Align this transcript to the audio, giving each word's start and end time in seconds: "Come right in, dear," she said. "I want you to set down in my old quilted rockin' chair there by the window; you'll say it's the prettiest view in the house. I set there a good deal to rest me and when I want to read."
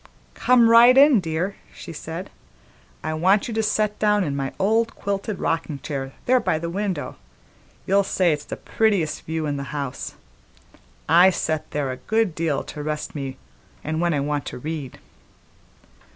"Come 0.33 0.67
right 0.67 0.97
in, 0.97 1.19
dear," 1.19 1.57
she 1.75 1.93
said. 1.93 2.31
"I 3.03 3.13
want 3.13 3.47
you 3.47 3.53
to 3.53 3.61
set 3.61 3.99
down 3.99 4.23
in 4.23 4.35
my 4.35 4.51
old 4.57 4.95
quilted 4.95 5.37
rockin' 5.37 5.79
chair 5.83 6.13
there 6.25 6.39
by 6.39 6.57
the 6.57 6.71
window; 6.71 7.17
you'll 7.85 8.01
say 8.03 8.33
it's 8.33 8.45
the 8.45 8.57
prettiest 8.57 9.21
view 9.27 9.45
in 9.45 9.57
the 9.57 9.65
house. 9.77 10.15
I 11.07 11.29
set 11.29 11.69
there 11.69 11.91
a 11.91 11.97
good 11.97 12.33
deal 12.33 12.63
to 12.63 12.81
rest 12.81 13.13
me 13.13 13.37
and 13.83 14.01
when 14.01 14.15
I 14.15 14.21
want 14.21 14.45
to 14.45 14.57
read." 14.57 14.97